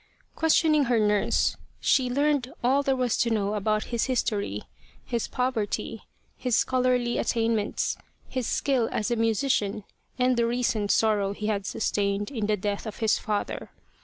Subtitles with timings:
[0.35, 4.63] Questioning her nurse, she learned all there was to know about his history,
[5.05, 6.01] his poverty,
[6.35, 9.83] his scholarly attainments, his skill as a musician
[10.17, 13.69] and the recent sorrow he had sustained in the death of his father.